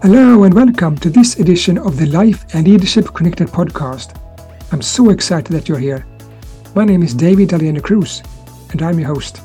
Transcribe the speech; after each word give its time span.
Hello 0.00 0.44
and 0.44 0.54
welcome 0.54 0.96
to 0.98 1.10
this 1.10 1.40
edition 1.40 1.76
of 1.76 1.96
the 1.96 2.06
Life 2.06 2.46
and 2.54 2.68
Leadership 2.68 3.12
Connected 3.14 3.48
podcast. 3.48 4.16
I'm 4.70 4.80
so 4.80 5.10
excited 5.10 5.52
that 5.52 5.68
you're 5.68 5.76
here. 5.76 6.06
My 6.76 6.84
name 6.84 7.02
is 7.02 7.12
David 7.12 7.48
Alieno 7.48 7.82
Cruz 7.82 8.22
and 8.70 8.80
I'm 8.80 9.00
your 9.00 9.08
host. 9.08 9.40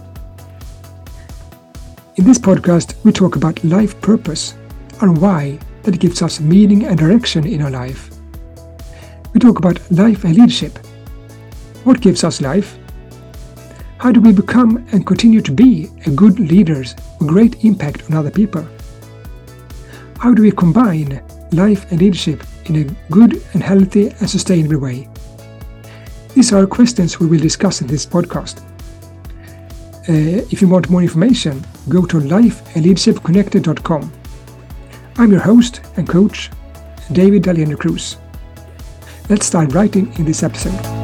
In 2.18 2.24
this 2.24 2.38
podcast, 2.38 3.04
we 3.04 3.12
talk 3.12 3.36
about 3.36 3.64
life 3.64 4.00
purpose 4.00 4.54
and 5.02 5.20
why 5.20 5.58
that 5.82 6.00
gives 6.00 6.22
us 6.22 6.40
meaning 6.40 6.86
and 6.86 7.00
direction 7.00 7.48
in 7.48 7.64
our 7.64 7.72
life. 7.72 8.12
We 9.34 9.40
talk 9.40 9.58
about 9.58 9.80
life 9.90 10.24
and 10.24 10.36
leadership. 10.36 10.78
What 11.84 12.00
gives 12.00 12.24
us 12.24 12.42
life? 12.42 12.78
How 13.98 14.12
do 14.12 14.22
we 14.22 14.32
become 14.32 14.86
and 14.92 15.08
continue 15.08 15.42
to 15.42 15.52
be 15.52 15.90
a 16.06 16.12
good 16.12 16.40
leaders 16.40 16.94
with 17.20 17.30
great 17.30 17.66
impact 17.66 18.04
on 18.04 18.14
other 18.14 18.30
people? 18.30 18.68
How 20.24 20.34
do 20.34 20.42
we 20.42 20.52
combine 20.52 21.22
life 21.52 21.92
and 21.92 22.00
leadership 22.00 22.46
in 22.68 22.78
a 22.78 22.84
good 23.12 23.44
and 23.54 23.62
healthy 23.62 24.08
and 24.08 24.30
sustainable 24.30 24.80
way? 24.80 25.10
These 26.34 26.54
are 26.54 26.66
questions 26.66 27.20
we 27.20 27.28
will 27.28 27.42
discuss 27.42 27.82
in 27.82 27.88
this 27.88 28.06
podcast. 28.06 28.62
Uh, 30.08 30.48
if 30.50 30.62
you 30.62 30.70
want 30.70 30.90
more 30.90 31.02
information, 31.02 31.62
go 31.90 32.06
to 32.06 32.22
lifeandleadershipconnected.com. 32.22 34.14
I'm 35.18 35.30
your 35.30 35.42
host 35.42 35.82
and 35.98 36.08
coach, 36.08 36.50
David 37.12 37.44
Alieno 37.44 37.78
Cruz. 37.78 38.16
Let's 39.30 39.46
start 39.46 39.74
writing 39.74 40.14
in 40.18 40.24
this 40.24 40.42
episode. 40.42 41.03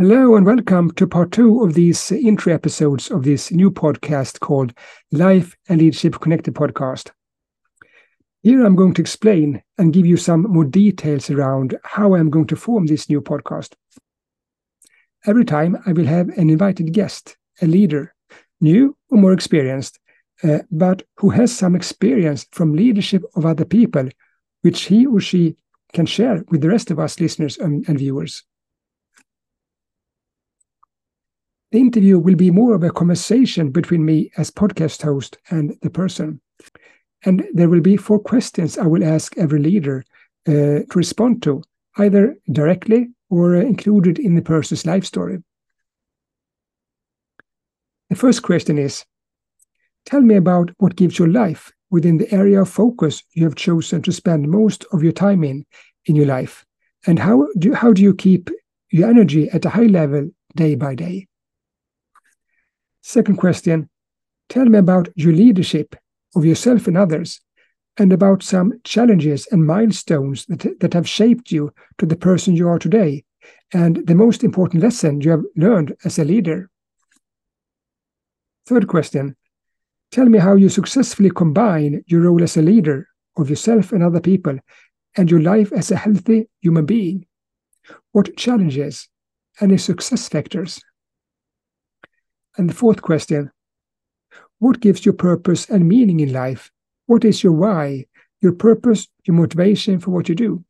Hello 0.00 0.36
and 0.36 0.46
welcome 0.46 0.92
to 0.92 1.08
part 1.08 1.32
two 1.32 1.64
of 1.64 1.74
these 1.74 2.12
intro 2.12 2.54
episodes 2.54 3.10
of 3.10 3.24
this 3.24 3.50
new 3.50 3.68
podcast 3.68 4.38
called 4.38 4.72
Life 5.10 5.56
and 5.68 5.80
Leadership 5.80 6.20
Connected 6.20 6.54
podcast. 6.54 7.10
Here 8.44 8.64
I'm 8.64 8.76
going 8.76 8.94
to 8.94 9.02
explain 9.02 9.60
and 9.76 9.92
give 9.92 10.06
you 10.06 10.16
some 10.16 10.42
more 10.42 10.64
details 10.64 11.30
around 11.30 11.76
how 11.82 12.14
I'm 12.14 12.30
going 12.30 12.46
to 12.46 12.54
form 12.54 12.86
this 12.86 13.08
new 13.08 13.20
podcast. 13.20 13.74
Every 15.26 15.44
time 15.44 15.76
I 15.84 15.92
will 15.92 16.06
have 16.06 16.28
an 16.28 16.48
invited 16.48 16.92
guest, 16.92 17.36
a 17.60 17.66
leader, 17.66 18.14
new 18.60 18.96
or 19.10 19.18
more 19.18 19.32
experienced, 19.32 19.98
uh, 20.44 20.58
but 20.70 21.02
who 21.16 21.30
has 21.30 21.52
some 21.52 21.74
experience 21.74 22.46
from 22.52 22.76
leadership 22.76 23.24
of 23.34 23.44
other 23.44 23.64
people, 23.64 24.08
which 24.62 24.82
he 24.82 25.06
or 25.06 25.18
she 25.18 25.56
can 25.92 26.06
share 26.06 26.44
with 26.50 26.60
the 26.60 26.68
rest 26.68 26.92
of 26.92 27.00
us 27.00 27.18
listeners 27.18 27.58
and, 27.58 27.84
and 27.88 27.98
viewers. 27.98 28.44
The 31.70 31.80
interview 31.80 32.18
will 32.18 32.36
be 32.36 32.50
more 32.50 32.74
of 32.74 32.82
a 32.82 32.90
conversation 32.90 33.70
between 33.70 34.04
me 34.04 34.30
as 34.38 34.50
podcast 34.50 35.02
host 35.02 35.36
and 35.50 35.76
the 35.82 35.90
person. 35.90 36.40
And 37.24 37.46
there 37.52 37.68
will 37.68 37.82
be 37.82 37.96
four 37.96 38.18
questions 38.18 38.78
I 38.78 38.86
will 38.86 39.04
ask 39.04 39.36
every 39.36 39.60
leader 39.60 40.04
uh, 40.46 40.50
to 40.50 40.86
respond 40.94 41.42
to, 41.42 41.62
either 41.98 42.36
directly 42.50 43.08
or 43.28 43.56
uh, 43.56 43.60
included 43.60 44.18
in 44.18 44.34
the 44.34 44.40
person's 44.40 44.86
life 44.86 45.04
story. 45.04 45.42
The 48.08 48.16
first 48.16 48.42
question 48.42 48.78
is 48.78 49.04
Tell 50.06 50.22
me 50.22 50.36
about 50.36 50.70
what 50.78 50.96
gives 50.96 51.18
your 51.18 51.28
life 51.28 51.70
within 51.90 52.16
the 52.16 52.32
area 52.32 52.62
of 52.62 52.70
focus 52.70 53.22
you 53.34 53.44
have 53.44 53.56
chosen 53.56 54.00
to 54.02 54.12
spend 54.12 54.48
most 54.48 54.86
of 54.92 55.02
your 55.02 55.12
time 55.12 55.44
in 55.44 55.66
in 56.06 56.16
your 56.16 56.24
life. 56.24 56.64
And 57.06 57.18
how 57.18 57.46
do, 57.58 57.74
how 57.74 57.92
do 57.92 58.00
you 58.00 58.14
keep 58.14 58.48
your 58.90 59.10
energy 59.10 59.50
at 59.50 59.66
a 59.66 59.70
high 59.70 59.82
level 59.82 60.30
day 60.56 60.74
by 60.74 60.94
day? 60.94 61.26
Second 63.08 63.36
question 63.36 63.88
Tell 64.50 64.66
me 64.66 64.76
about 64.78 65.08
your 65.16 65.32
leadership 65.32 65.96
of 66.36 66.44
yourself 66.44 66.86
and 66.86 66.98
others, 66.98 67.40
and 67.96 68.12
about 68.12 68.42
some 68.42 68.74
challenges 68.84 69.48
and 69.50 69.64
milestones 69.64 70.44
that, 70.44 70.78
that 70.80 70.92
have 70.92 71.08
shaped 71.08 71.50
you 71.50 71.72
to 71.96 72.04
the 72.04 72.16
person 72.16 72.54
you 72.54 72.68
are 72.68 72.78
today, 72.78 73.24
and 73.72 74.06
the 74.06 74.14
most 74.14 74.44
important 74.44 74.82
lesson 74.82 75.22
you 75.22 75.30
have 75.30 75.42
learned 75.56 75.96
as 76.04 76.18
a 76.18 76.24
leader. 76.24 76.68
Third 78.66 78.88
question 78.88 79.36
Tell 80.12 80.26
me 80.26 80.38
how 80.38 80.56
you 80.56 80.68
successfully 80.68 81.30
combine 81.30 82.04
your 82.08 82.20
role 82.20 82.42
as 82.42 82.58
a 82.58 82.62
leader 82.62 83.08
of 83.38 83.48
yourself 83.48 83.90
and 83.90 84.02
other 84.02 84.20
people 84.20 84.58
and 85.16 85.30
your 85.30 85.40
life 85.40 85.72
as 85.72 85.90
a 85.90 85.96
healthy 85.96 86.50
human 86.60 86.84
being. 86.84 87.24
What 88.12 88.36
challenges, 88.36 89.08
any 89.62 89.78
success 89.78 90.28
factors 90.28 90.78
and 92.58 92.68
the 92.68 92.74
fourth 92.74 93.00
question 93.00 93.50
What 94.58 94.80
gives 94.80 95.06
you 95.06 95.12
purpose 95.12 95.70
and 95.70 95.88
meaning 95.88 96.20
in 96.20 96.32
life? 96.32 96.70
What 97.06 97.24
is 97.24 97.42
your 97.42 97.52
why, 97.52 98.06
your 98.42 98.52
purpose, 98.52 99.08
your 99.24 99.36
motivation 99.36 100.00
for 100.00 100.10
what 100.10 100.28
you 100.28 100.34
do? 100.34 100.64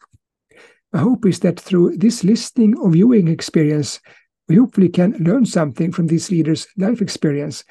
My 0.93 1.01
hope 1.01 1.27
is 1.27 1.41
that 1.41 1.59
through 1.59 1.97
this 1.97 2.23
listening 2.23 2.79
or 2.79 2.91
viewing 2.91 3.29
experience, 3.29 4.01
we 4.49 4.57
hopefully 4.57 4.89
can 4.89 5.13
learn 5.19 5.45
something 5.45 5.93
from 5.93 6.07
these 6.07 6.31
leaders' 6.31 6.67
life 6.77 7.03
experience 7.03 7.65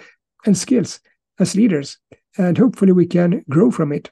and 0.46 0.58
skills 0.58 1.00
as 1.40 1.56
leaders, 1.56 1.98
and 2.38 2.58
hopefully 2.58 2.92
we 2.92 3.08
can 3.08 3.44
grow 3.50 3.72
from 3.72 3.92
it. 3.92 4.12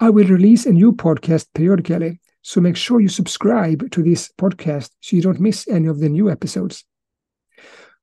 I 0.00 0.10
will 0.10 0.26
release 0.26 0.66
a 0.66 0.72
new 0.72 0.92
podcast 0.92 1.46
periodically, 1.54 2.20
so 2.42 2.60
make 2.60 2.76
sure 2.76 3.00
you 3.00 3.08
subscribe 3.08 3.90
to 3.90 4.02
this 4.02 4.30
podcast 4.38 4.90
so 5.00 5.16
you 5.16 5.22
don't 5.22 5.40
miss 5.40 5.68
any 5.68 5.88
of 5.88 6.00
the 6.00 6.08
new 6.08 6.30
episodes. 6.30 6.84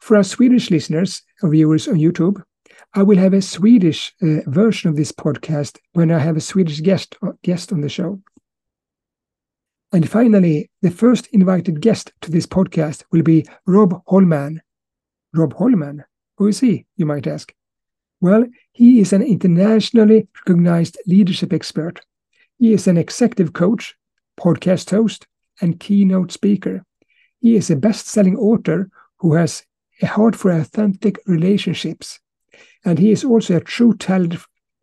For 0.02 0.18
our 0.18 0.24
Swedish 0.24 0.72
listeners 0.72 1.22
or 1.44 1.52
viewers 1.52 1.88
on 1.88 1.96
YouTube, 1.96 2.42
I 2.96 3.04
will 3.04 3.20
have 3.20 3.34
a 3.34 3.42
Swedish 3.42 4.14
uh, 4.22 4.42
version 4.48 4.90
of 4.90 4.96
this 4.96 5.12
podcast 5.12 5.78
when 5.94 6.12
I 6.12 6.18
have 6.18 6.36
a 6.36 6.42
Swedish 6.42 6.82
guest 6.82 7.16
uh, 7.22 7.34
guest 7.44 7.72
on 7.72 7.82
the 7.82 7.88
show. 7.88 8.20
And 9.94 10.10
finally, 10.10 10.72
the 10.82 10.90
first 10.90 11.28
invited 11.28 11.82
guest 11.82 12.14
to 12.22 12.32
this 12.32 12.48
podcast 12.48 13.04
will 13.12 13.22
be 13.22 13.46
Rob 13.68 14.02
Holman. 14.08 14.62
Rob 15.36 15.54
Holman, 15.54 16.04
who 16.38 16.48
is 16.48 16.60
he, 16.60 16.88
you 16.98 17.06
might 17.06 17.28
ask? 17.28 17.54
Well, 18.22 18.46
he 18.72 19.02
is 19.02 19.14
an 19.14 19.22
internationally 19.22 20.28
recognized 20.40 20.98
leadership 21.06 21.54
expert. 21.54 22.02
He 22.58 22.74
is 22.74 22.88
an 22.88 22.98
executive 22.98 23.54
coach, 23.54 23.96
podcast 24.40 24.90
host, 24.90 25.28
and 25.62 25.80
keynote 25.80 26.32
speaker. 26.32 26.84
He 27.40 27.56
is 27.56 27.70
a 27.70 27.76
best 27.76 28.08
selling 28.08 28.36
author 28.36 28.90
who 29.20 29.36
has 29.36 29.64
a 30.02 30.08
heart 30.08 30.36
for 30.36 30.52
authentic 30.52 31.20
relationships. 31.26 32.20
And 32.84 32.98
he 32.98 33.12
is 33.12 33.24
also 33.24 33.58
a 33.58 33.62
true 33.62 33.96
talent, 33.96 34.38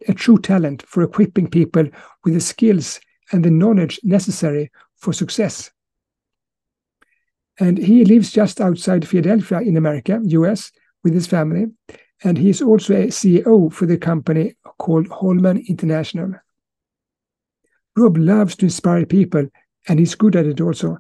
a 0.07 0.15
true 0.15 0.39
talent 0.39 0.83
for 0.83 1.03
equipping 1.03 1.49
people 1.49 1.89
with 2.25 2.35
the 2.35 2.41
skills 2.41 3.01
and 3.33 3.45
the 3.45 3.51
knowledge 3.51 4.01
necessary 4.03 4.71
for 4.97 5.13
success. 5.13 5.71
And 7.61 7.77
he 7.77 8.05
lives 8.05 8.31
just 8.31 8.61
outside 8.61 9.07
Philadelphia 9.07 9.61
in 9.61 9.77
America, 9.77 10.21
US, 10.23 10.71
with 11.03 11.13
his 11.13 11.27
family. 11.27 11.67
And 12.23 12.39
he 12.39 12.51
is 12.51 12.63
also 12.63 12.95
a 12.95 13.09
CEO 13.09 13.73
for 13.73 13.87
the 13.87 13.99
company 13.99 14.57
called 14.79 15.09
Holman 15.09 15.65
International. 15.69 16.35
Rob 17.97 18.17
loves 18.17 18.55
to 18.57 18.67
inspire 18.67 19.07
people, 19.07 19.49
and 19.89 19.99
he's 19.99 20.15
good 20.15 20.37
at 20.37 20.47
it 20.47 20.61
also. 20.61 20.99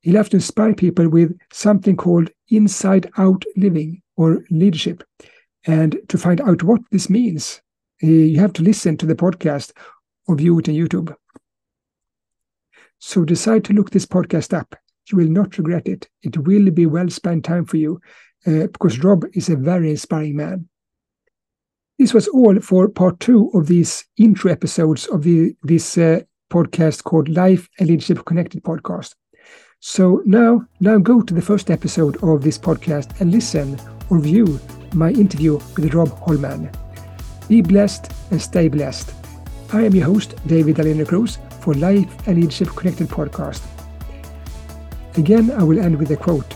He 0.00 0.12
loves 0.12 0.28
to 0.30 0.36
inspire 0.36 0.74
people 0.74 1.08
with 1.08 1.36
something 1.52 1.96
called 1.96 2.30
inside 2.50 3.10
out 3.18 3.44
living 3.56 4.02
or 4.16 4.44
leadership. 4.50 5.02
And 5.66 5.98
to 6.08 6.18
find 6.18 6.40
out 6.40 6.62
what 6.62 6.80
this 6.90 7.10
means, 7.10 7.60
uh, 8.02 8.06
you 8.06 8.38
have 8.40 8.52
to 8.54 8.62
listen 8.62 8.96
to 8.98 9.06
the 9.06 9.14
podcast 9.14 9.72
or 10.26 10.36
view 10.36 10.58
it 10.58 10.68
on 10.68 10.74
YouTube. 10.74 11.14
So 12.98 13.24
decide 13.24 13.64
to 13.64 13.72
look 13.72 13.90
this 13.90 14.06
podcast 14.06 14.56
up. 14.56 14.74
You 15.10 15.18
will 15.18 15.28
not 15.28 15.56
regret 15.58 15.88
it. 15.88 16.08
It 16.22 16.36
will 16.38 16.70
be 16.70 16.86
well 16.86 17.08
spent 17.08 17.44
time 17.44 17.64
for 17.64 17.76
you 17.76 18.00
uh, 18.46 18.66
because 18.72 19.02
Rob 19.02 19.24
is 19.32 19.48
a 19.48 19.56
very 19.56 19.90
inspiring 19.90 20.36
man. 20.36 20.68
This 21.98 22.14
was 22.14 22.28
all 22.28 22.60
for 22.60 22.88
part 22.88 23.18
two 23.18 23.50
of 23.54 23.66
these 23.66 24.04
intro 24.16 24.52
episodes 24.52 25.06
of 25.08 25.24
the 25.24 25.54
this 25.62 25.98
uh, 25.98 26.20
podcast 26.50 27.02
called 27.04 27.28
Life 27.28 27.68
and 27.78 27.88
Leadership 27.88 28.24
Connected 28.24 28.62
podcast. 28.62 29.14
So 29.80 30.22
now, 30.26 30.66
now 30.80 30.98
go 30.98 31.22
to 31.22 31.32
the 31.32 31.40
first 31.40 31.70
episode 31.70 32.16
of 32.24 32.42
this 32.42 32.58
podcast 32.58 33.20
and 33.20 33.30
listen 33.30 33.78
or 34.10 34.18
view 34.18 34.58
my 34.92 35.10
interview 35.10 35.54
with 35.76 35.94
Rob 35.94 36.08
Holman. 36.18 36.68
Be 37.48 37.62
blessed 37.62 38.12
and 38.32 38.42
stay 38.42 38.66
blessed. 38.66 39.14
I 39.72 39.84
am 39.84 39.94
your 39.94 40.06
host, 40.06 40.34
David 40.48 40.76
Alieno 40.78 41.06
Cruz, 41.06 41.38
for 41.60 41.74
Life 41.74 42.26
and 42.26 42.40
Leadership 42.40 42.70
Connected 42.70 43.06
podcast. 43.08 43.62
Again, 45.16 45.52
I 45.52 45.62
will 45.62 45.78
end 45.78 45.96
with 45.96 46.10
a 46.10 46.16
quote. 46.16 46.54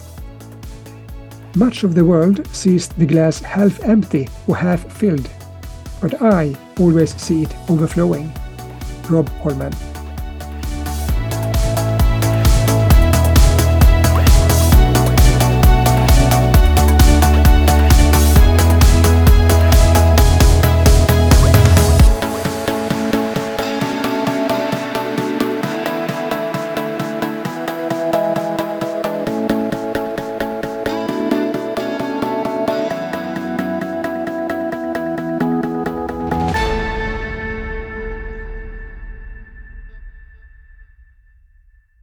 Much 1.55 1.85
of 1.85 1.95
the 1.95 2.05
world 2.05 2.45
sees 2.49 2.89
the 2.89 3.07
glass 3.07 3.39
half 3.39 3.81
empty 3.85 4.29
or 4.49 4.57
half 4.57 4.93
filled, 4.93 5.31
but 6.01 6.21
I 6.21 6.57
always 6.81 7.15
see 7.23 7.43
it 7.43 7.55
overflowing. 7.71 8.33
Rob 9.09 9.29
Holman. 9.29 9.92